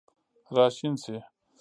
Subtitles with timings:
[0.55, 1.15] راشین شي